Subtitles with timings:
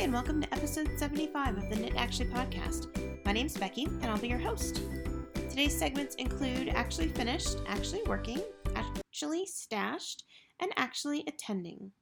[0.00, 2.86] and welcome to episode 75 of the Knit Actually podcast.
[3.26, 4.80] My name's Becky, and I'll be your host.
[5.34, 8.40] Today's segments include actually finished, actually working,
[8.74, 10.24] actually stashed,
[10.58, 11.92] and actually attending.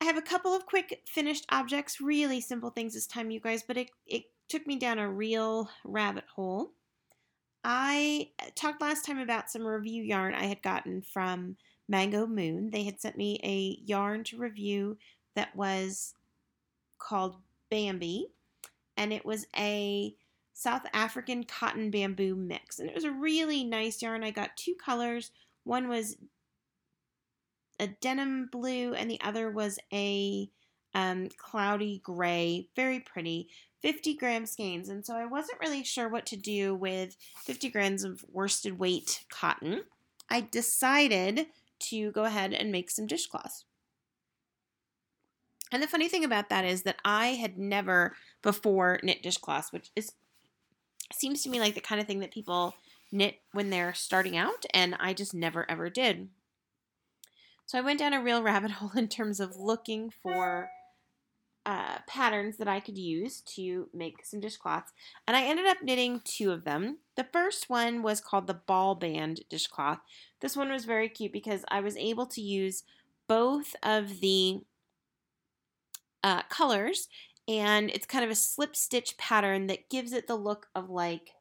[0.00, 3.64] I have a couple of quick finished objects, really simple things this time, you guys,
[3.66, 6.74] but it, it took me down a real rabbit hole.
[7.64, 11.56] I talked last time about some review yarn I had gotten from
[11.88, 12.70] Mango Moon.
[12.70, 14.96] They had sent me a yarn to review
[15.34, 16.14] that was
[16.98, 17.36] called
[17.70, 18.28] Bambi,
[18.96, 20.14] and it was a
[20.52, 22.78] South African cotton bamboo mix.
[22.78, 24.22] And it was a really nice yarn.
[24.22, 25.32] I got two colors.
[25.64, 26.16] One was
[27.80, 30.48] a denim blue, and the other was a
[30.94, 32.68] um, cloudy gray.
[32.76, 33.48] Very pretty.
[33.82, 34.88] 50 gram skeins.
[34.88, 39.24] And so I wasn't really sure what to do with 50 grams of worsted weight
[39.28, 39.82] cotton.
[40.30, 41.48] I decided
[41.80, 43.66] to go ahead and make some dishcloths.
[45.74, 49.90] And the funny thing about that is that I had never before knit dishcloths, which
[49.96, 50.12] is
[51.12, 52.76] seems to me like the kind of thing that people
[53.10, 56.28] knit when they're starting out, and I just never ever did.
[57.66, 60.70] So I went down a real rabbit hole in terms of looking for
[61.66, 64.92] uh, patterns that I could use to make some dishcloths,
[65.26, 66.98] and I ended up knitting two of them.
[67.16, 69.98] The first one was called the ball band dishcloth.
[70.38, 72.84] This one was very cute because I was able to use
[73.26, 74.60] both of the
[76.24, 77.08] uh, colors,
[77.46, 81.32] and it's kind of a slip stitch pattern that gives it the look of like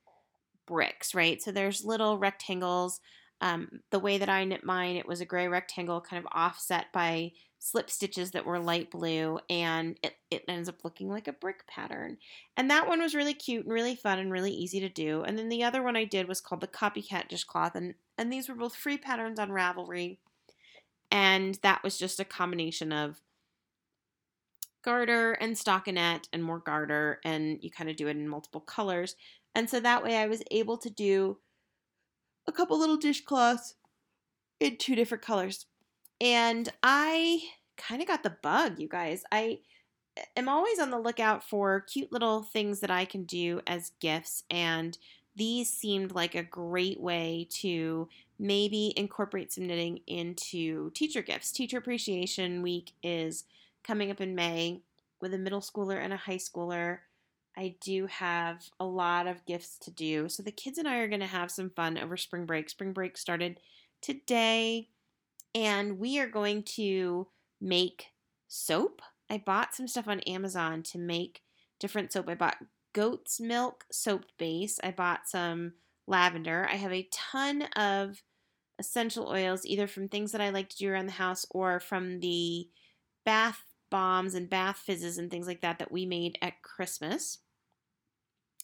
[0.67, 1.41] bricks, right?
[1.41, 2.99] So there's little rectangles.
[3.39, 6.87] Um, the way that I knit mine, it was a gray rectangle kind of offset
[6.93, 11.33] by slip stitches that were light blue and it, it ends up looking like a
[11.33, 12.17] brick pattern.
[12.57, 15.23] And that one was really cute and really fun and really easy to do.
[15.23, 18.49] And then the other one I did was called the Copycat Dishcloth and, and these
[18.49, 20.17] were both free patterns on Ravelry.
[21.09, 23.21] And that was just a combination of
[24.83, 29.15] garter and stockinette and more garter and you kind of do it in multiple colors.
[29.55, 31.37] And so that way I was able to do
[32.47, 33.75] a couple little dishcloths
[34.59, 35.65] in two different colors.
[36.19, 37.41] And I
[37.77, 39.23] kind of got the bug, you guys.
[39.31, 39.59] I
[40.35, 44.43] am always on the lookout for cute little things that I can do as gifts
[44.49, 44.97] and
[45.35, 48.07] these seemed like a great way to
[48.37, 51.51] maybe incorporate some knitting into teacher gifts.
[51.51, 53.45] Teacher Appreciation Week is
[53.83, 54.81] coming up in May
[55.21, 56.99] with a middle schooler and a high schooler.
[57.55, 60.27] I do have a lot of gifts to do.
[60.27, 62.69] So the kids and I are going to have some fun over spring break.
[62.69, 63.59] Spring break started
[64.01, 64.89] today,
[65.53, 67.27] and we are going to
[67.61, 68.07] make
[68.47, 69.01] soap.
[69.29, 71.41] I bought some stuff on Amazon to make
[71.79, 72.27] different soap.
[72.27, 72.57] I bought
[72.93, 74.79] goat's milk soap base.
[74.83, 75.73] I bought some
[76.07, 76.67] lavender.
[76.69, 78.23] I have a ton of
[78.79, 82.19] essential oils, either from things that I like to do around the house or from
[82.19, 82.67] the
[83.25, 83.61] bath
[83.93, 87.37] bombs and bath fizzes and things like that that we made at Christmas.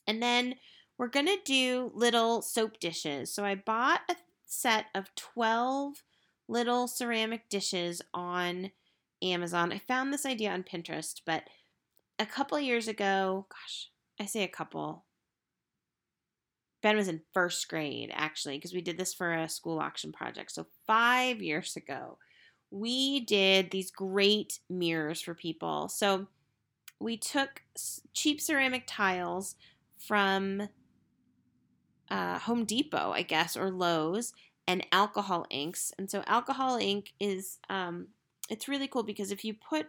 [0.08, 0.56] And then
[0.98, 3.32] we're going to do little soap dishes.
[3.32, 4.16] So I bought a
[4.48, 6.02] set of 12
[6.48, 8.72] little ceramic dishes on
[9.22, 9.72] Amazon.
[9.72, 11.44] I found this idea on Pinterest, but
[12.18, 15.06] a couple years ago, gosh, I say a couple.
[16.82, 20.54] Ben was in first grade actually, because we did this for a school auction project.
[20.54, 22.18] So, five years ago,
[22.72, 25.88] we did these great mirrors for people.
[25.88, 26.28] So
[27.00, 27.64] we took
[28.14, 29.56] cheap ceramic tiles
[29.98, 30.70] from
[32.10, 34.34] uh, Home Depot, I guess, or Lowe's,
[34.68, 35.92] and alcohol inks.
[35.98, 38.08] And so alcohol ink is um,
[38.50, 39.88] it's really cool because if you put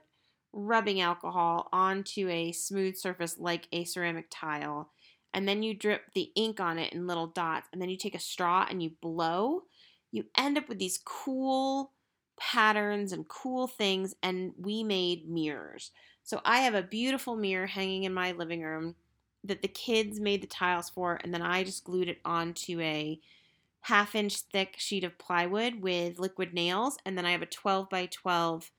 [0.52, 4.90] rubbing alcohol onto a smooth surface like a ceramic tile,
[5.32, 8.14] and then you drip the ink on it in little dots, and then you take
[8.14, 9.62] a straw and you blow,
[10.10, 11.92] you end up with these cool
[12.40, 15.92] patterns and cool things, and we made mirrors.
[16.22, 18.96] So I have a beautiful mirror hanging in my living room
[19.44, 23.20] that the kids made the tiles for, and then I just glued it onto a
[23.82, 27.88] half inch thick sheet of plywood with liquid nails, and then I have a 12
[27.90, 28.70] by 12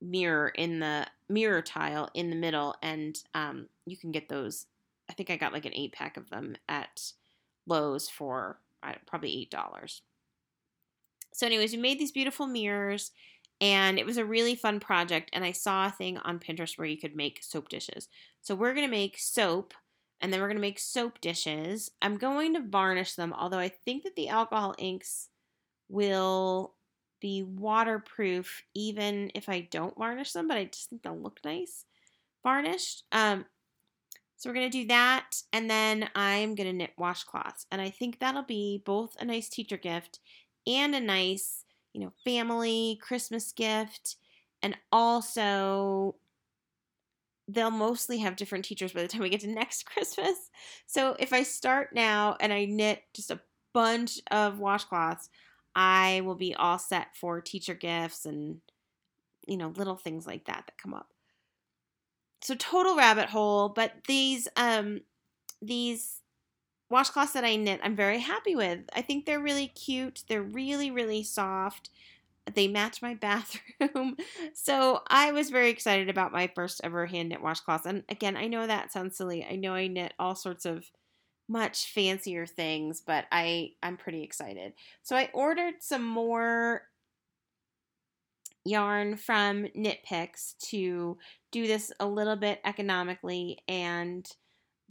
[0.00, 4.66] mirror in the mirror tile in the middle, and um, you can get those.
[5.08, 7.12] I think I got like an eight pack of them at
[7.66, 8.58] Lowe's for
[9.06, 10.02] probably eight dollars.
[11.32, 13.10] So, anyways, we made these beautiful mirrors
[13.60, 15.30] and it was a really fun project.
[15.32, 18.08] And I saw a thing on Pinterest where you could make soap dishes.
[18.40, 19.74] So, we're going to make soap
[20.20, 21.90] and then we're going to make soap dishes.
[22.00, 25.28] I'm going to varnish them, although I think that the alcohol inks
[25.88, 26.74] will
[27.20, 31.84] be waterproof even if I don't varnish them, but I just think they'll look nice
[32.42, 33.04] varnished.
[33.12, 33.46] Um,
[34.36, 37.66] so we're going to do that, and then I'm going to knit washcloths.
[37.70, 40.18] And I think that'll be both a nice teacher gift
[40.66, 44.16] and a nice, you know, family Christmas gift
[44.62, 46.16] and also
[47.48, 50.50] they'll mostly have different teachers by the time we get to next Christmas.
[50.86, 53.40] So if I start now and I knit just a
[53.74, 55.28] bunch of washcloths,
[55.74, 58.60] I will be all set for teacher gifts and
[59.46, 61.08] you know little things like that that come up.
[62.42, 65.00] So total rabbit hole, but these um
[65.60, 66.20] these
[66.92, 68.80] washcloths that I knit, I'm very happy with.
[68.94, 70.24] I think they're really cute.
[70.28, 71.90] They're really really soft.
[72.54, 74.16] They match my bathroom.
[74.52, 77.86] so I was very excited about my first ever hand knit washcloths.
[77.86, 79.44] And again, I know that sounds silly.
[79.44, 80.90] I know I knit all sorts of
[81.48, 84.72] much fancier things, but I I'm pretty excited.
[85.02, 86.82] So I ordered some more
[88.64, 91.18] yarn from Knit Picks to
[91.50, 94.28] do this a little bit economically and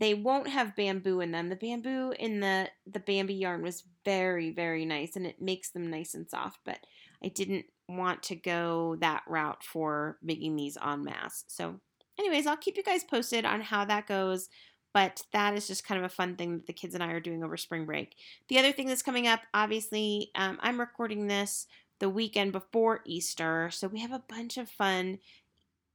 [0.02, 1.48] they won't have bamboo in them.
[1.48, 5.90] The bamboo in the the Bambi yarn was very very nice and it makes them
[5.90, 6.80] nice and soft, but
[7.24, 11.46] I didn't want to go that route for making these en masse.
[11.48, 11.80] So
[12.18, 14.50] anyways, I'll keep you guys posted on how that goes.
[14.94, 17.22] But that is just kind of a fun thing that the kids and I are
[17.22, 18.18] doing over spring break.
[18.50, 21.66] The other thing that's coming up, obviously, um, I'm recording this
[22.00, 23.70] the weekend before Easter.
[23.72, 25.20] So we have a bunch of fun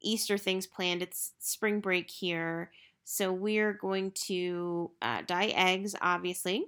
[0.00, 1.02] Easter things planned.
[1.02, 2.70] It's spring break here.
[3.08, 6.66] So we're going to uh, dye eggs, obviously.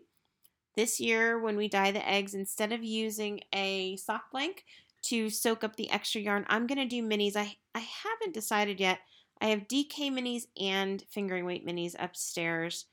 [0.76, 4.64] This year, when we dye the eggs, instead of using a sock blank
[5.02, 7.34] to soak up the extra yarn, I'm going to do minis.
[7.34, 9.00] I, I haven't decided yet
[9.40, 12.86] I have DK minis and fingering weight minis upstairs.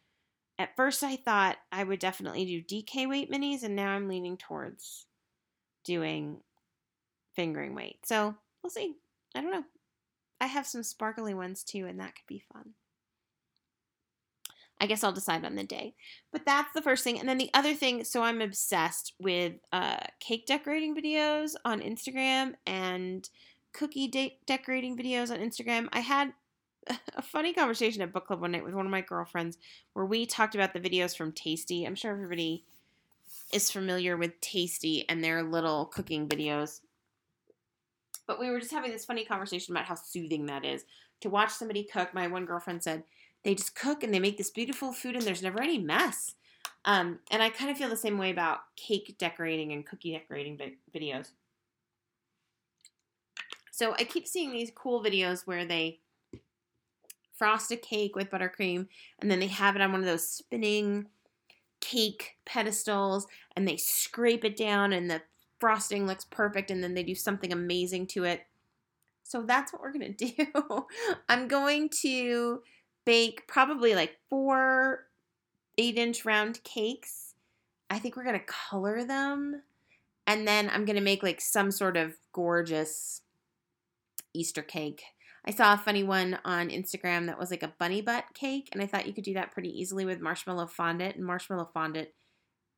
[0.57, 4.38] At first, I thought I would definitely do DK weight minis, and now I'm leaning
[4.38, 5.06] towards
[5.83, 6.41] doing
[7.36, 8.00] fingering weight.
[8.06, 8.33] So
[8.63, 8.95] we'll see.
[9.36, 9.65] I don't know.
[10.41, 12.74] I have some sparkly ones too, and that could be fun.
[14.80, 15.95] I guess I'll decide on the day.
[16.31, 17.19] But that's the first thing.
[17.19, 22.54] And then the other thing, so I'm obsessed with uh, cake decorating videos on Instagram
[22.66, 23.27] and
[23.74, 25.88] cookie de- decorating videos on Instagram.
[25.94, 26.33] I had
[27.16, 29.57] a funny conversation at book club one night with one of my girlfriends
[29.94, 31.86] where we talked about the videos from Tasty.
[31.86, 32.66] I'm sure everybody
[33.54, 36.81] is familiar with Tasty and their little cooking videos.
[38.27, 40.83] But we were just having this funny conversation about how soothing that is
[41.22, 42.13] to watch somebody cook.
[42.13, 43.04] My one girlfriend said
[43.45, 46.33] they just cook and they make this beautiful food and there's never any mess.
[46.83, 50.59] Um, and I kind of feel the same way about cake decorating and cookie decorating
[50.94, 51.30] videos.
[53.71, 56.00] So I keep seeing these cool videos where they
[57.36, 58.88] frost a cake with buttercream
[59.19, 61.06] and then they have it on one of those spinning
[61.81, 65.21] cake pedestals and they scrape it down and the
[65.59, 68.48] frosting looks perfect and then they do something amazing to it.
[69.24, 70.88] So that's what we're going to do.
[71.30, 72.63] I'm going to
[73.05, 75.07] bake probably like four
[75.77, 77.33] eight inch round cakes.
[77.89, 79.61] I think we're going to color them.
[80.27, 83.21] And then I'm going to make like some sort of gorgeous
[84.33, 85.03] Easter cake.
[85.47, 88.81] I saw a funny one on Instagram that was like a bunny butt cake, and
[88.81, 91.17] I thought you could do that pretty easily with marshmallow fondant.
[91.17, 92.09] And marshmallow fondant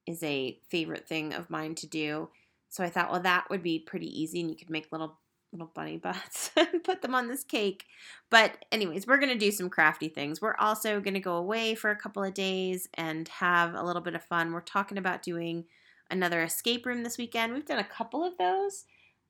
[0.05, 2.29] is a favorite thing of mine to do.
[2.67, 5.17] So I thought, well, that would be pretty easy, and you could make little
[5.51, 7.85] little bunny butts and put them on this cake.
[8.29, 10.41] But anyways, we're gonna do some crafty things.
[10.41, 14.15] We're also gonna go away for a couple of days and have a little bit
[14.15, 14.51] of fun.
[14.51, 15.65] We're talking about doing
[16.09, 17.53] another escape room this weekend.
[17.53, 18.85] We've done a couple of those.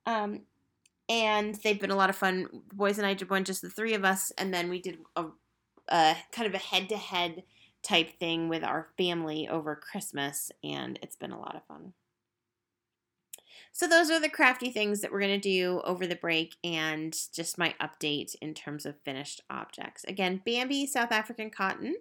[0.05, 0.41] Um,
[1.09, 2.47] and they've been a lot of fun.
[2.69, 4.99] The boys and I did one, just the three of us, and then we did
[5.15, 5.25] a,
[5.87, 7.43] a kind of a head to head
[7.81, 11.93] type thing with our family over Christmas, and it's been a lot of fun.
[13.77, 17.15] So, those are the crafty things that we're going to do over the break, and
[17.31, 20.03] just my update in terms of finished objects.
[20.05, 21.95] Again, Bambi South African cotton.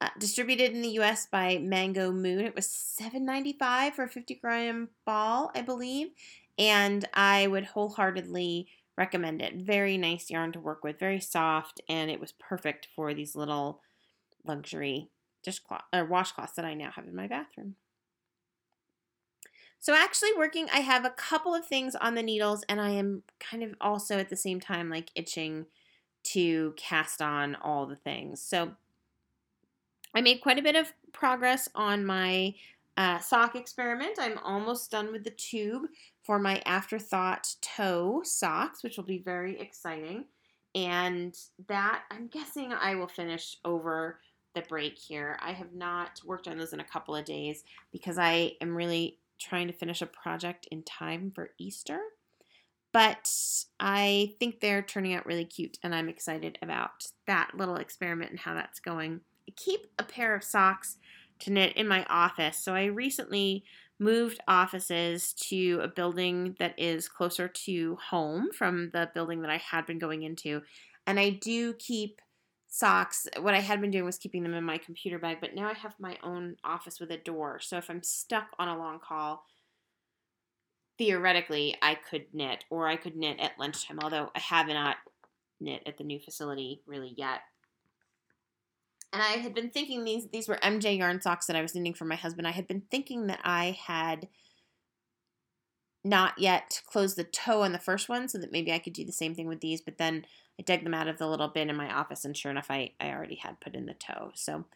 [0.00, 1.26] Uh, distributed in the U.S.
[1.26, 2.46] by Mango Moon.
[2.46, 6.12] It was $7.95 for a 50 gram ball, I believe,
[6.56, 9.56] and I would wholeheartedly recommend it.
[9.56, 13.82] Very nice yarn to work with, very soft, and it was perfect for these little
[14.46, 15.10] luxury
[15.42, 17.74] dishcloth or washcloths that I now have in my bathroom.
[19.80, 23.22] So actually working, I have a couple of things on the needles, and I am
[23.40, 25.66] kind of also at the same time like itching
[26.22, 28.42] to cast on all the things.
[28.42, 28.72] So
[30.14, 32.54] I made quite a bit of progress on my
[32.98, 34.18] uh, sock experiment.
[34.20, 35.84] I'm almost done with the tube
[36.22, 40.26] for my afterthought toe socks, which will be very exciting.
[40.74, 41.34] And
[41.68, 44.20] that I'm guessing I will finish over
[44.54, 45.38] the break here.
[45.40, 49.19] I have not worked on those in a couple of days because I am really
[49.40, 52.00] trying to finish a project in time for Easter.
[52.92, 53.30] But
[53.78, 58.40] I think they're turning out really cute, and I'm excited about that little experiment and
[58.40, 59.20] how that's going.
[59.48, 60.96] I keep a pair of socks
[61.40, 62.58] to knit in my office.
[62.58, 63.64] So I recently
[63.98, 69.58] moved offices to a building that is closer to home from the building that I
[69.58, 70.62] had been going into.
[71.06, 72.20] And I do keep
[72.70, 73.26] socks.
[73.40, 75.74] What I had been doing was keeping them in my computer bag, but now I
[75.74, 77.58] have my own office with a door.
[77.60, 79.44] So if I'm stuck on a long call,
[80.96, 84.96] theoretically I could knit or I could knit at lunchtime, although I have not
[85.60, 87.40] knit at the new facility really yet.
[89.12, 91.94] And I had been thinking these these were MJ yarn socks that I was knitting
[91.94, 92.46] for my husband.
[92.46, 94.28] I had been thinking that I had
[96.04, 99.04] not yet closed the toe on the first one so that maybe I could do
[99.04, 100.24] the same thing with these, but then
[100.60, 102.92] I dug them out of the little bin in my office, and sure enough, I,
[103.00, 104.30] I already had put in the toe.
[104.34, 104.66] So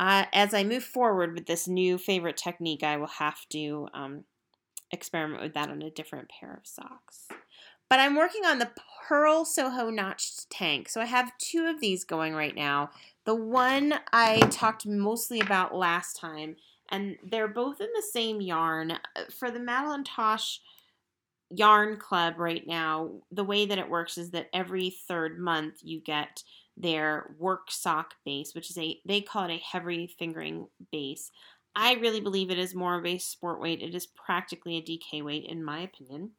[0.00, 4.24] uh, as I move forward with this new favorite technique, I will have to um,
[4.90, 7.28] experiment with that on a different pair of socks.
[7.90, 8.70] But I'm working on the
[9.06, 10.88] Purl Soho Notched Tank.
[10.88, 12.90] So I have two of these going right now.
[13.26, 16.56] The one I talked mostly about last time,
[16.88, 18.92] and they're both in the same yarn.
[18.92, 20.62] Uh, for the Madeline Tosh
[21.50, 26.00] yarn club right now, the way that it works is that every third month you
[26.00, 26.42] get
[26.76, 31.30] their work sock base, which is a they call it a heavy fingering base.
[31.74, 33.82] I really believe it is more of a sport weight.
[33.82, 36.32] It is practically a DK weight in my opinion.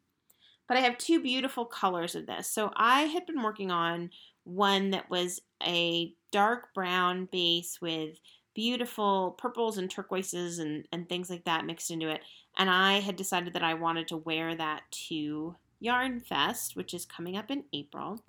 [0.68, 2.52] But I have two beautiful colors of this.
[2.52, 4.12] So I had been working on
[4.44, 8.20] one that was a dark brown base with
[8.54, 12.22] beautiful purples and turquoises and, and things like that mixed into it.
[12.60, 17.06] And I had decided that I wanted to wear that to Yarn Fest, which is
[17.06, 18.22] coming up in April.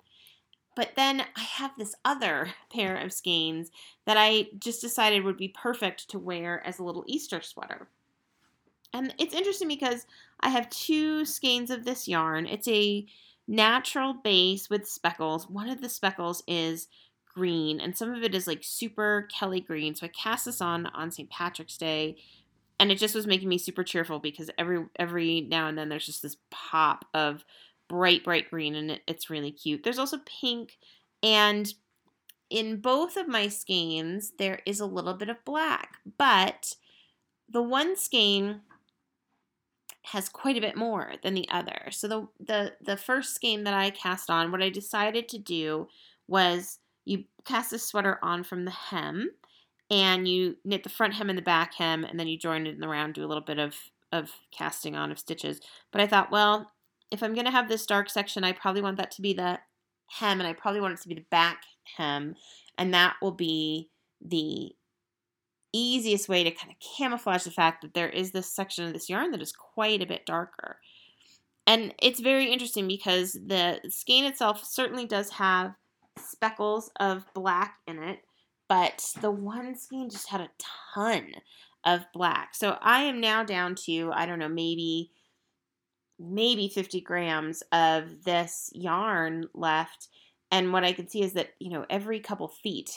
[0.73, 3.69] But then I have this other pair of skeins
[4.05, 7.89] that I just decided would be perfect to wear as a little Easter sweater.
[8.93, 10.05] And it's interesting because
[10.39, 12.45] I have two skeins of this yarn.
[12.45, 13.05] It's a
[13.47, 15.49] natural base with speckles.
[15.49, 16.87] One of the speckles is
[17.33, 19.95] green and some of it is like super Kelly green.
[19.95, 21.29] So I cast this on on St.
[21.29, 22.17] Patrick's Day
[22.81, 26.05] and it just was making me super cheerful because every every now and then there's
[26.05, 27.45] just this pop of
[27.87, 29.83] bright bright green and it, it's really cute.
[29.83, 30.79] There's also pink
[31.21, 31.71] and
[32.49, 36.73] in both of my skeins there is a little bit of black, but
[37.47, 38.61] the one skein
[40.05, 41.89] has quite a bit more than the other.
[41.91, 45.87] So the the the first skein that I cast on, what I decided to do
[46.27, 49.29] was you cast this sweater on from the hem
[49.91, 52.73] and you knit the front hem and the back hem and then you join it
[52.73, 53.75] in the round do a little bit of
[54.11, 55.61] of casting on of stitches.
[55.91, 56.71] But i thought well
[57.11, 59.59] if i'm going to have this dark section i probably want that to be the
[60.07, 61.63] hem and i probably want it to be the back
[61.97, 62.35] hem
[62.77, 64.73] and that will be the
[65.73, 69.09] easiest way to kind of camouflage the fact that there is this section of this
[69.09, 70.77] yarn that is quite a bit darker.
[71.67, 75.75] And it's very interesting because the skein itself certainly does have
[76.17, 78.19] speckles of black in it,
[78.71, 80.49] but the one skein just had a
[80.95, 81.33] ton
[81.83, 82.55] of black.
[82.55, 85.11] So I am now down to, I don't know, maybe
[86.17, 90.07] maybe 50 grams of this yarn left.
[90.51, 92.91] And what I can see is that, you know, every couple feet,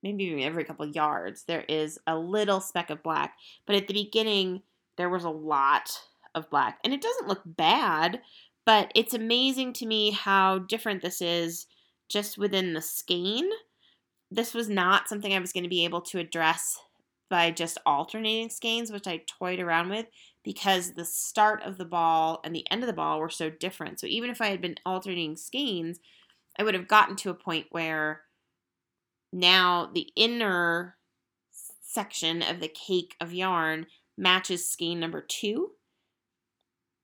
[0.00, 3.34] maybe even every couple yards, there is a little speck of black.
[3.66, 4.62] But at the beginning,
[4.96, 5.90] there was a lot
[6.36, 6.78] of black.
[6.84, 8.20] And it doesn't look bad,
[8.64, 11.66] but it's amazing to me how different this is
[12.08, 13.48] just within the skein.
[14.30, 16.78] This was not something I was going to be able to address
[17.28, 20.06] by just alternating skeins, which I toyed around with
[20.44, 23.98] because the start of the ball and the end of the ball were so different.
[23.98, 25.98] So even if I had been alternating skeins,
[26.58, 28.22] I would have gotten to a point where
[29.32, 30.96] now the inner
[31.82, 33.86] section of the cake of yarn
[34.16, 35.72] matches skein number two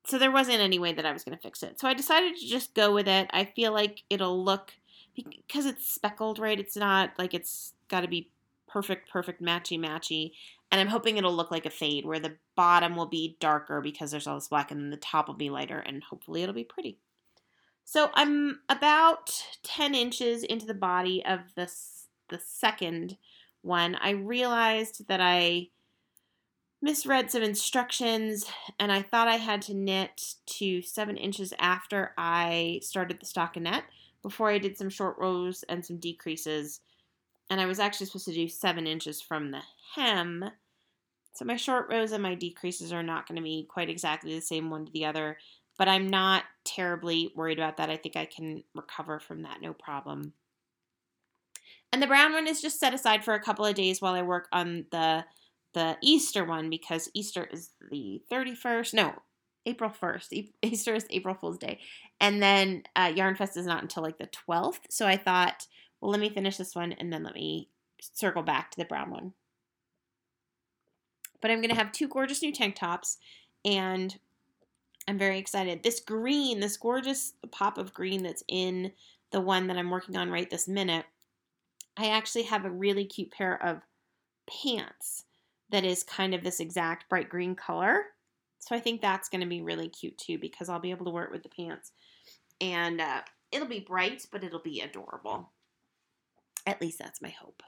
[0.04, 1.78] so there wasn't any way that I was going to fix it.
[1.78, 3.28] So I decided to just go with it.
[3.32, 4.72] I feel like it'll look
[5.14, 6.58] because it's speckled, right?
[6.58, 8.30] It's not like it's got to be
[8.68, 10.32] perfect, perfect matchy matchy.
[10.70, 14.10] And I'm hoping it'll look like a fade where the bottom will be darker because
[14.10, 16.64] there's all this black and then the top will be lighter and hopefully it'll be
[16.64, 16.98] pretty.
[17.84, 23.18] So I'm about 10 inches into the body of this the second
[23.60, 23.96] one.
[23.96, 25.68] I realized that I
[26.80, 28.46] misread some instructions
[28.78, 33.84] and I thought I had to knit to seven inches after I started the stockinette
[34.22, 36.80] before I did some short rows and some decreases.
[37.50, 39.62] And I was actually supposed to do seven inches from the
[39.94, 40.44] hem.
[41.34, 44.40] So my short rows and my decreases are not going to be quite exactly the
[44.40, 45.38] same one to the other,
[45.78, 47.90] but I'm not terribly worried about that.
[47.90, 50.34] I think I can recover from that no problem.
[51.92, 54.22] And the brown one is just set aside for a couple of days while I
[54.22, 55.24] work on the
[55.74, 58.92] the Easter one because Easter is the 31st.
[58.92, 59.14] No,
[59.66, 60.50] April 1st.
[60.62, 61.80] Easter is April Fool's Day.
[62.22, 64.82] And then uh, Yarn Fest is not until like the 12th.
[64.88, 65.66] So I thought,
[66.00, 67.68] well, let me finish this one and then let me
[68.00, 69.32] circle back to the brown one.
[71.40, 73.18] But I'm going to have two gorgeous new tank tops.
[73.64, 74.16] And
[75.08, 75.82] I'm very excited.
[75.82, 78.92] This green, this gorgeous pop of green that's in
[79.32, 81.06] the one that I'm working on right this minute,
[81.96, 83.80] I actually have a really cute pair of
[84.48, 85.24] pants
[85.70, 88.04] that is kind of this exact bright green color.
[88.60, 91.10] So I think that's going to be really cute too because I'll be able to
[91.10, 91.90] wear it with the pants.
[92.62, 95.50] And uh, it'll be bright, but it'll be adorable.
[96.66, 97.62] At least that's my hope.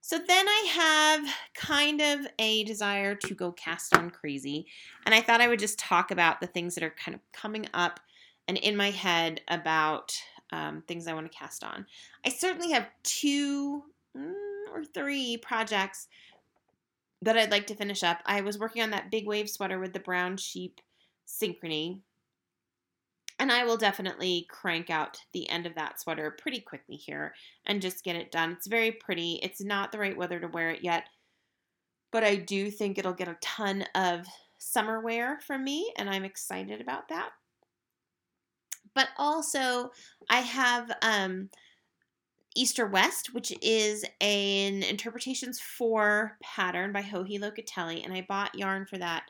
[0.00, 4.66] So then I have kind of a desire to go cast on crazy.
[5.04, 7.66] And I thought I would just talk about the things that are kind of coming
[7.74, 8.00] up
[8.46, 10.14] and in my head about
[10.50, 11.84] um, things I want to cast on.
[12.24, 13.82] I certainly have two
[14.16, 14.32] mm,
[14.72, 16.08] or three projects
[17.22, 18.22] that I'd like to finish up.
[18.24, 20.80] I was working on that big wave sweater with the brown sheep
[21.26, 22.00] synchrony.
[23.38, 27.34] And I will definitely crank out the end of that sweater pretty quickly here
[27.66, 28.52] and just get it done.
[28.52, 29.38] It's very pretty.
[29.42, 31.04] It's not the right weather to wear it yet,
[32.10, 34.26] but I do think it'll get a ton of
[34.58, 37.30] summer wear from me, and I'm excited about that.
[38.94, 39.92] But also,
[40.28, 41.50] I have um,
[42.56, 48.86] Easter West, which is an Interpretations 4 pattern by Joji Locatelli, and I bought yarn
[48.86, 49.24] for that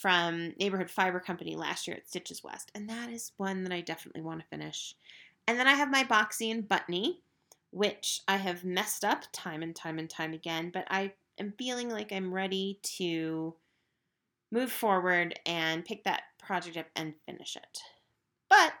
[0.00, 3.80] from Neighborhood Fiber Company last year at Stitches West, and that is one that I
[3.80, 4.94] definitely want to finish.
[5.46, 7.18] And then I have my Boxy and Buttony,
[7.70, 11.90] which I have messed up time and time and time again, but I am feeling
[11.90, 13.54] like I'm ready to
[14.50, 17.78] move forward and pick that project up and finish it.
[18.48, 18.72] But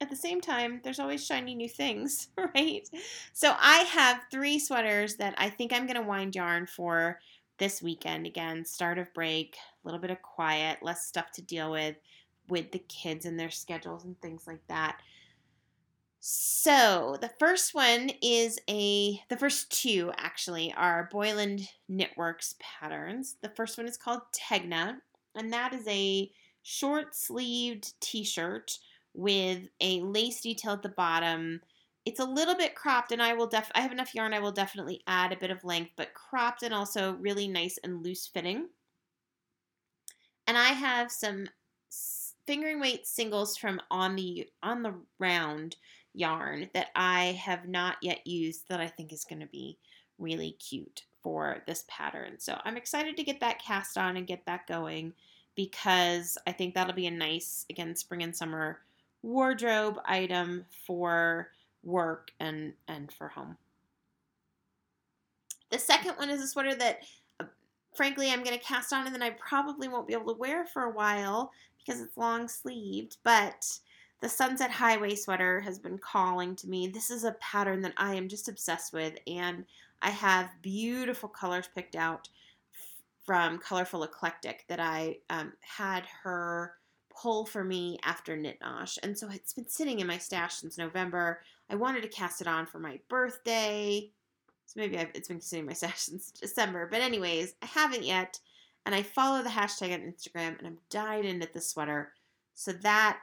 [0.00, 2.88] at the same time, there's always shiny new things, right?
[3.32, 7.18] So I have three sweaters that I think I'm going to wind yarn for
[7.62, 8.26] this weekend.
[8.26, 11.94] Again, start of break, a little bit of quiet, less stuff to deal with
[12.48, 14.98] with the kids and their schedules and things like that.
[16.18, 23.36] So the first one is a, the first two actually are Boyland Knitworks patterns.
[23.42, 24.96] The first one is called Tegna,
[25.36, 28.76] and that is a short sleeved t shirt
[29.14, 31.60] with a lace detail at the bottom.
[32.04, 34.34] It's a little bit cropped, and I will def I have enough yarn.
[34.34, 38.02] I will definitely add a bit of length, but cropped and also really nice and
[38.02, 38.68] loose fitting.
[40.46, 41.46] And I have some
[42.46, 45.76] fingering weight singles from on the on the round
[46.14, 49.78] yarn that I have not yet used that I think is going to be
[50.18, 52.38] really cute for this pattern.
[52.38, 55.12] So I'm excited to get that cast on and get that going
[55.54, 58.80] because I think that'll be a nice again spring and summer
[59.22, 61.48] wardrobe item for
[61.82, 63.56] work and and for home.
[65.70, 67.02] The second one is a sweater that
[67.40, 67.44] uh,
[67.94, 70.66] frankly I'm going to cast on and then I probably won't be able to wear
[70.66, 73.78] for a while because it's long sleeved, but
[74.20, 76.86] the Sunset Highway sweater has been calling to me.
[76.86, 79.64] This is a pattern that I am just obsessed with and
[80.02, 82.28] I have beautiful colors picked out
[83.24, 86.74] from Colorful Eclectic that I um, had her
[87.14, 88.98] pull for me after Knit Nosh.
[89.02, 91.40] And so it's been sitting in my stash since November.
[91.70, 94.10] I wanted to cast it on for my birthday.
[94.66, 96.88] So maybe I've, it's been sitting in my stash since December.
[96.90, 98.38] But, anyways, I haven't yet.
[98.84, 102.12] And I follow the hashtag on Instagram and I'm dyed into this sweater.
[102.54, 103.18] So that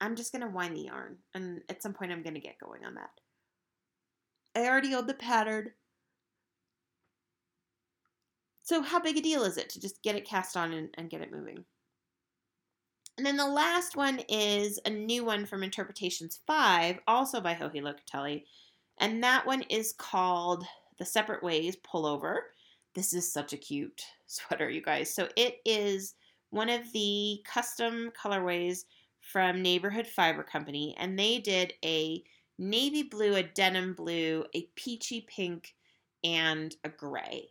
[0.00, 1.16] I'm just going to wind the yarn.
[1.34, 3.10] And at some point, I'm going to get going on that.
[4.56, 5.70] I already own the pattern.
[8.62, 11.10] So, how big a deal is it to just get it cast on and, and
[11.10, 11.64] get it moving?
[13.20, 17.82] And then the last one is a new one from Interpretations 5, also by Joji
[17.82, 18.44] Locatelli.
[18.96, 20.64] And that one is called
[20.98, 22.36] The Separate Ways Pullover.
[22.94, 25.14] This is such a cute sweater, you guys.
[25.14, 26.14] So it is
[26.48, 28.84] one of the custom colorways
[29.20, 30.96] from Neighborhood Fiber Company.
[30.98, 32.24] And they did a
[32.58, 35.74] navy blue, a denim blue, a peachy pink,
[36.24, 37.50] and a gray.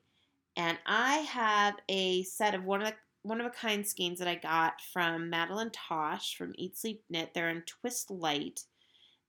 [0.58, 2.96] And I have a set of one of the
[3.30, 7.30] one of a kind skeins that I got from Madeline Tosh from Eat Sleep Knit.
[7.34, 8.64] They're in Twist Light.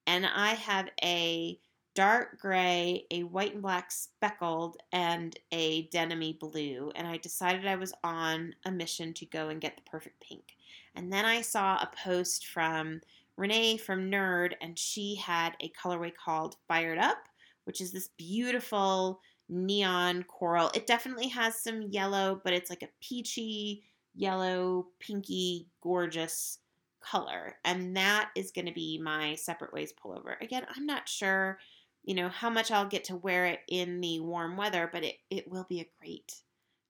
[0.07, 1.59] And I have a
[1.95, 6.91] dark gray, a white and black speckled, and a denimy blue.
[6.97, 10.57] And I decided I was on a mission to go and get the perfect pink.
[10.95, 13.03] And then I saw a post from
[13.37, 17.19] Renee from Nerd, and she had a colorway called Fired Up,
[17.65, 20.71] which is this beautiful neon coral.
[20.75, 23.83] It definitely has some yellow, but it's like a peachy,
[24.15, 26.59] yellow, pinky, gorgeous
[27.01, 27.57] color.
[27.65, 30.41] And that is going to be my separate ways pullover.
[30.41, 31.59] Again, I'm not sure,
[32.05, 35.17] you know, how much I'll get to wear it in the warm weather, but it,
[35.31, 36.35] it will be a great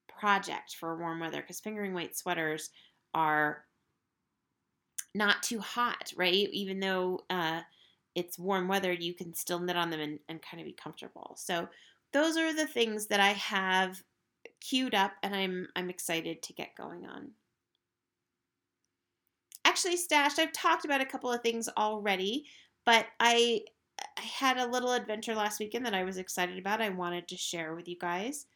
[0.07, 2.69] project for warm weather because fingering weight sweaters
[3.13, 3.63] are
[5.13, 6.49] not too hot, right?
[6.51, 7.61] Even though uh,
[8.15, 11.35] it's warm weather, you can still knit on them and, and kind of be comfortable.
[11.37, 11.67] So
[12.13, 14.01] those are the things that I have
[14.61, 17.31] queued up and I'm I'm excited to get going on.
[19.65, 20.39] actually stashed.
[20.39, 22.45] I've talked about a couple of things already,
[22.85, 23.61] but I
[24.17, 26.81] I had a little adventure last weekend that I was excited about.
[26.81, 28.47] I wanted to share with you guys.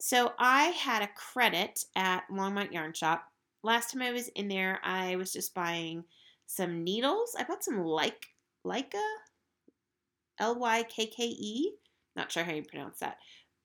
[0.00, 3.24] So I had a credit at Longmont Yarn Shop.
[3.62, 6.04] Last time I was in there, I was just buying
[6.46, 7.36] some needles.
[7.38, 8.26] I bought some like
[8.66, 8.94] Lykke,
[10.38, 11.74] L Y K K E.
[12.16, 13.18] Not sure how you pronounce that.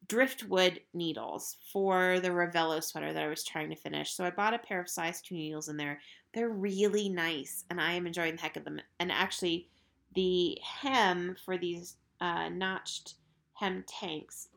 [0.08, 4.14] Driftwood needles for the Ravello sweater that I was trying to finish.
[4.14, 6.00] So I bought a pair of size 2 needles in there.
[6.34, 8.82] They're really nice and I am enjoying the heck of them.
[9.00, 9.70] And actually,
[10.16, 13.16] the hem for these uh, notched
[13.54, 14.50] hem tanks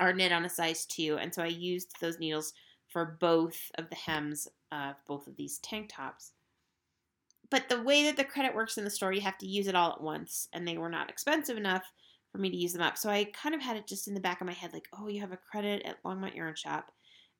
[0.00, 1.18] are knit on a size 2.
[1.20, 2.54] And so I used those needles
[2.88, 6.32] for both of the hems of both of these tank tops.
[7.50, 9.74] But the way that the credit works in the store, you have to use it
[9.74, 11.92] all at once, and they were not expensive enough
[12.30, 12.98] for me to use them up.
[12.98, 15.08] So I kind of had it just in the back of my head, like, oh,
[15.08, 16.90] you have a credit at Longmont Yarn Shop.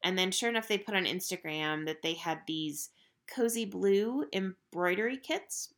[0.03, 2.90] And then sure enough, they put on Instagram that they had these
[3.33, 5.74] cozy blue embroidery kits.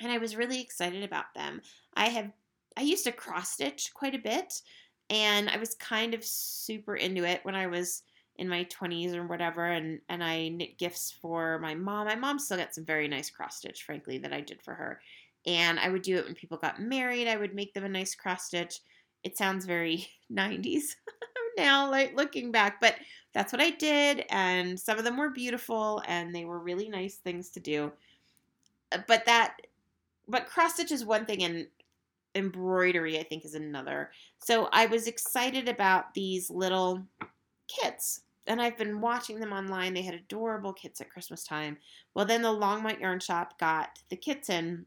[0.00, 1.60] And I was really excited about them.
[1.94, 2.30] I have
[2.76, 4.62] I used to cross stitch quite a bit,
[5.10, 8.04] and I was kind of super into it when I was
[8.36, 12.06] in my 20s or whatever and and I knit gifts for my mom.
[12.06, 15.00] My mom still got some very nice cross stitch frankly that I did for her.
[15.46, 17.28] And I would do it when people got married.
[17.28, 18.80] I would make them a nice cross stitch.
[19.24, 20.96] It sounds very 90s
[21.56, 22.94] now like looking back, but
[23.32, 27.16] that's what I did and some of them were beautiful and they were really nice
[27.16, 27.92] things to do.
[28.92, 29.56] Uh, but that
[30.28, 31.66] but cross stitch is one thing and
[32.34, 34.10] embroidery I think is another.
[34.38, 37.02] So I was excited about these little
[37.68, 39.94] kits and I've been watching them online.
[39.94, 41.76] They had adorable kits at Christmas time.
[42.14, 44.86] Well, then the Longmont Yarn Shop got the kits in.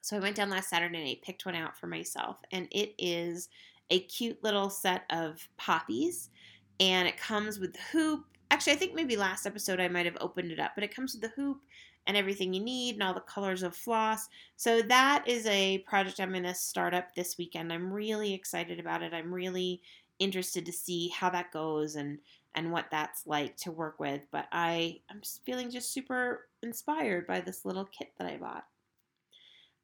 [0.00, 2.38] So I went down last Saturday and I picked one out for myself.
[2.52, 3.48] And it is
[3.90, 6.30] a cute little set of poppies.
[6.78, 8.24] And it comes with the hoop.
[8.50, 11.12] Actually, I think maybe last episode I might have opened it up, but it comes
[11.12, 11.60] with the hoop
[12.06, 14.28] and everything you need and all the colors of floss.
[14.56, 17.72] So that is a project I'm going to start up this weekend.
[17.72, 19.12] I'm really excited about it.
[19.12, 19.82] I'm really
[20.18, 22.18] interested to see how that goes and
[22.54, 24.22] and what that's like to work with.
[24.30, 28.64] But I I'm feeling just super inspired by this little kit that I bought.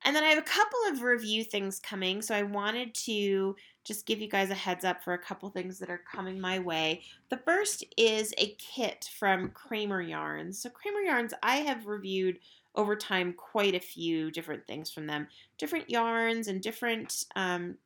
[0.05, 4.07] And then I have a couple of review things coming, so I wanted to just
[4.07, 7.03] give you guys a heads up for a couple things that are coming my way.
[7.29, 10.61] The first is a kit from Kraemer Yarns.
[10.61, 12.39] So Kraemer Yarns, I have reviewed
[12.77, 15.29] over time quite a few different things from them,
[15.59, 17.77] different yarns and different um,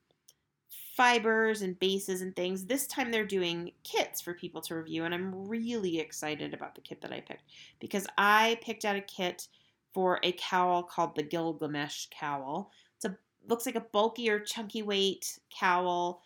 [0.97, 2.65] fibers and bases and things.
[2.65, 6.81] This time they're doing kits for people to review, and I'm really excited about the
[6.81, 7.45] kit that I picked
[7.79, 9.49] because I picked out a kit
[9.93, 12.71] for a cowl called the Gilgamesh cowl.
[12.97, 13.17] It's a
[13.49, 16.23] looks like a bulkier, chunky weight cowl,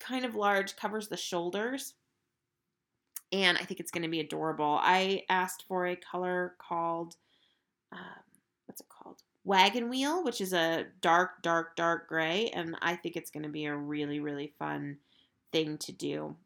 [0.00, 1.94] kind of large, covers the shoulders.
[3.32, 4.78] And I think it's going to be adorable.
[4.80, 7.16] I asked for a color called,
[7.90, 8.00] um,
[8.66, 9.22] what's it called?
[9.44, 13.48] Wagon Wheel, which is a dark, dark, dark gray, and I think it's going to
[13.48, 14.98] be a really, really fun
[15.52, 16.36] thing to do.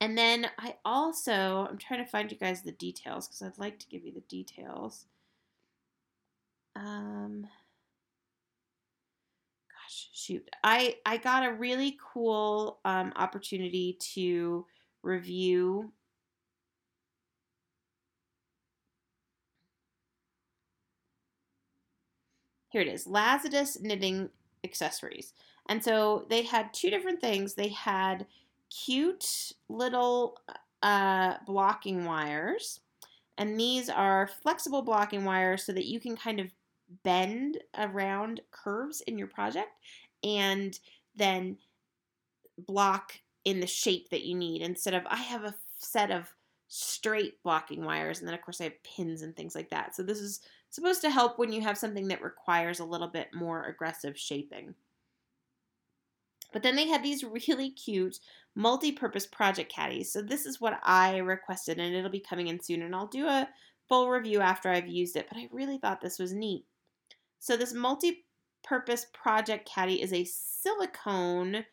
[0.00, 3.78] And then I also, I'm trying to find you guys the details because I'd like
[3.80, 5.04] to give you the details.
[6.74, 7.42] Um,
[9.68, 10.48] gosh, shoot.
[10.64, 14.64] I, I got a really cool um, opportunity to
[15.02, 15.92] review
[22.70, 24.30] Here it is Lazadus knitting
[24.62, 25.34] accessories.
[25.68, 27.54] And so they had two different things.
[27.54, 28.26] They had
[28.70, 30.38] cute little
[30.82, 32.80] uh, blocking wires,
[33.38, 36.52] and these are flexible blocking wires so that you can kind of
[37.04, 39.70] bend around curves in your project
[40.24, 40.78] and
[41.14, 41.56] then
[42.58, 43.12] block
[43.44, 46.28] in the shape that you need instead of I have a set of
[46.68, 49.94] straight blocking wires and then of course I have pins and things like that.
[49.94, 53.28] So this is supposed to help when you have something that requires a little bit
[53.34, 54.74] more aggressive shaping.
[56.52, 58.18] But then they had these really cute
[58.54, 60.12] multi-purpose project caddies.
[60.12, 63.26] So this is what I requested and it'll be coming in soon and I'll do
[63.26, 63.48] a
[63.88, 66.64] full review after I've used it, but I really thought this was neat.
[67.38, 71.64] So this multi-purpose project caddy is a silicone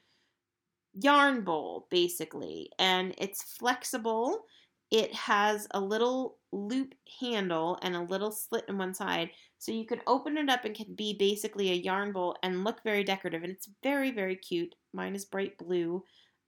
[0.99, 4.45] yarn bowl basically and it's flexible
[4.89, 9.29] it has a little loop handle and a little slit in one side.
[9.57, 12.83] So you can open it up and can be basically a yarn bowl and look
[12.83, 13.43] very decorative.
[13.43, 14.75] And it's very, very cute.
[14.93, 16.03] Mine is bright blue.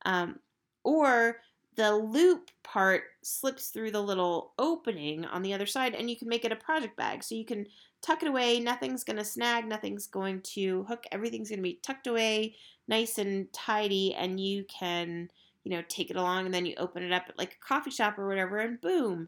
[0.05, 0.39] Um,
[0.83, 1.37] or
[1.75, 6.27] the loop part slips through the little opening on the other side and you can
[6.27, 7.23] make it a project bag.
[7.23, 7.65] So you can
[8.01, 8.59] tuck it away.
[8.59, 9.67] Nothing's going to snag.
[9.67, 11.05] Nothing's going to hook.
[11.11, 12.55] Everything's going to be tucked away
[12.87, 15.29] nice and tidy and you can
[15.63, 17.91] you know, take it along and then you open it up at like a coffee
[17.91, 19.27] shop or whatever and boom,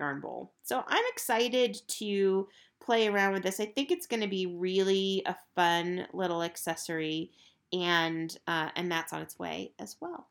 [0.00, 0.52] yarn bowl.
[0.62, 2.48] So I'm excited to
[2.80, 3.60] play around with this.
[3.60, 7.30] I think it's going to be really a fun little accessory
[7.72, 10.26] and uh, and that's on its way as well.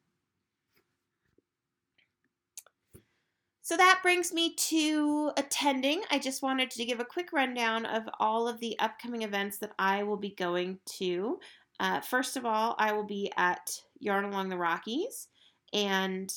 [3.62, 6.02] So that brings me to attending.
[6.10, 9.74] I just wanted to give a quick rundown of all of the upcoming events that
[9.78, 11.40] I will be going to.
[11.80, 15.28] Uh, first of all, I will be at Yarn Along the Rockies,
[15.72, 16.34] and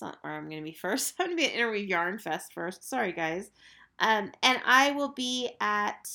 [0.00, 1.14] that's not where I'm going to be first.
[1.18, 2.88] I'm going to be at Interweave Yarn Fest first.
[2.88, 3.50] Sorry, guys.
[3.98, 6.08] Um, and I will be at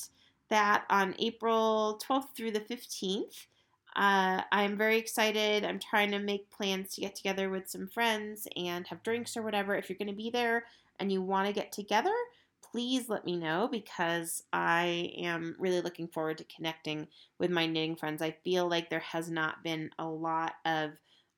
[0.48, 3.46] that on April 12th through the 15th.
[3.94, 5.64] Uh, I'm very excited.
[5.64, 9.42] I'm trying to make plans to get together with some friends and have drinks or
[9.42, 9.74] whatever.
[9.74, 10.64] If you're going to be there
[11.00, 12.12] and you want to get together,
[12.60, 17.06] please let me know because I am really looking forward to connecting
[17.38, 18.20] with my knitting friends.
[18.20, 20.90] I feel like there has not been a lot of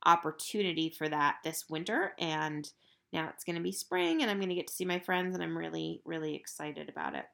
[0.07, 2.71] opportunity for that this winter, and
[3.13, 5.35] now it's going to be spring, and I'm going to get to see my friends,
[5.35, 7.25] and I'm really, really excited about it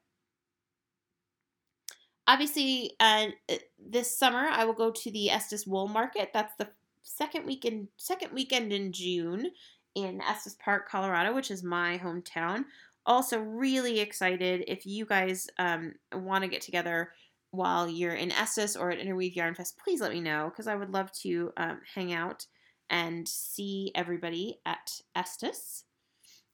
[2.27, 3.27] obviously, uh,
[3.79, 6.31] this summer I will go to the Estes Wool Market.
[6.33, 6.69] That's the
[7.03, 9.51] second weekend second weekend in June
[9.93, 12.65] in Estes Park, Colorado, which is my hometown.
[13.05, 17.11] Also, really excited if you guys um, want to get together
[17.51, 19.77] while you're in Estes or at Interweave Yarn Fest.
[19.77, 22.47] Please let me know because I would love to um, hang out
[22.89, 25.83] and see everybody at Estes.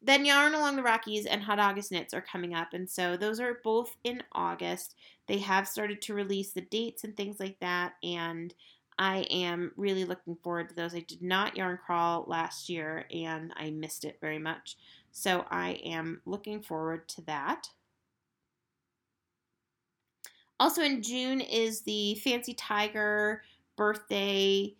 [0.01, 3.39] Then Yarn Along the Rockies and Hot August Knits are coming up, and so those
[3.39, 4.95] are both in August.
[5.27, 8.53] They have started to release the dates and things like that, and
[8.97, 10.95] I am really looking forward to those.
[10.95, 14.77] I did not yarn crawl last year, and I missed it very much,
[15.11, 17.67] so I am looking forward to that.
[20.59, 23.41] Also in June is the Fancy Tiger
[23.75, 24.75] birthday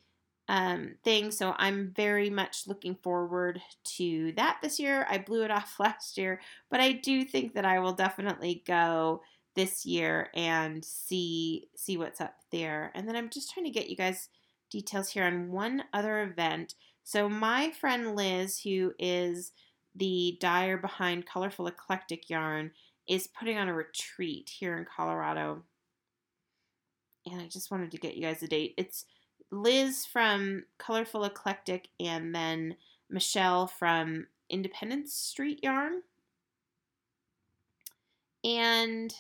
[0.51, 1.31] um, thing.
[1.31, 3.61] So I'm very much looking forward
[3.95, 5.07] to that this year.
[5.09, 9.21] I blew it off last year, but I do think that I will definitely go
[9.55, 12.91] this year and see see what's up there.
[12.93, 14.27] And then I'm just trying to get you guys
[14.69, 16.75] details here on one other event.
[17.03, 19.53] So my friend Liz, who is
[19.95, 22.71] the dyer behind Colorful Eclectic Yarn,
[23.07, 25.63] is putting on a retreat here in Colorado.
[27.25, 28.73] And I just wanted to get you guys a date.
[28.77, 29.05] It's
[29.51, 32.75] Liz from Colorful Eclectic and then
[33.09, 36.01] Michelle from Independence Street Yarn.
[38.43, 39.13] And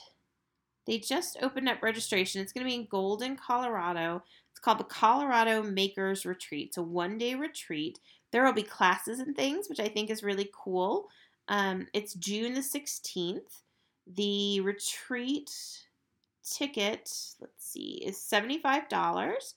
[0.87, 2.41] they just opened up registration.
[2.41, 4.23] It's going to be in Golden, Colorado.
[4.51, 6.69] It's called the Colorado Makers Retreat.
[6.69, 7.99] It's a one day retreat.
[8.31, 11.09] There will be classes and things, which I think is really cool.
[11.49, 13.61] Um, it's June the 16th.
[14.15, 15.51] The retreat
[16.43, 19.53] ticket, let's see, is $75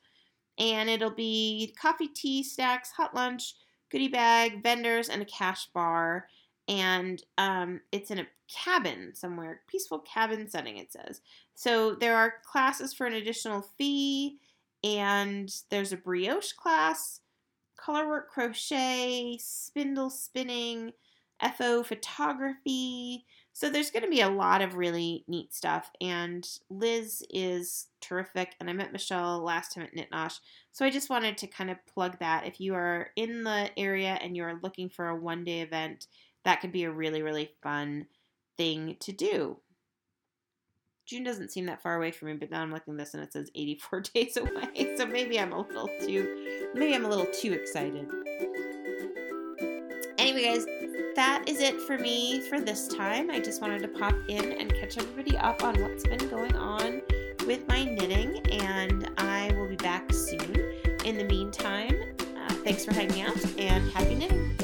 [0.58, 3.54] and it'll be coffee, tea, snacks, hot lunch,
[3.90, 6.28] goodie bag, vendors, and a cash bar.
[6.68, 11.20] And um, it's in a cabin somewhere, peaceful cabin setting, it says.
[11.54, 14.38] So there are classes for an additional fee,
[14.82, 17.20] and there's a brioche class,
[17.78, 20.92] colorwork crochet, spindle spinning,
[21.56, 25.88] FO photography, so there's going to be a lot of really neat stuff.
[26.00, 28.56] And Liz is terrific.
[28.58, 30.40] And I met Michelle last time at Knit Nosh.
[30.72, 32.46] So I just wanted to kind of plug that.
[32.46, 36.08] If you are in the area and you're looking for a one day event,
[36.44, 38.06] that could be a really, really fun
[38.56, 39.58] thing to do.
[41.06, 43.22] June doesn't seem that far away from me, but now I'm looking at this and
[43.22, 44.96] it says 84 days away.
[44.96, 48.08] So maybe I'm a little too maybe I'm a little too excited.
[50.18, 50.66] Anyway, guys,
[51.14, 53.30] that is it for me for this time.
[53.30, 57.02] I just wanted to pop in and catch everybody up on what's been going on
[57.46, 60.54] with my knitting, and I will be back soon.
[61.04, 61.94] In the meantime,
[62.36, 64.63] uh, thanks for hanging out and happy knitting.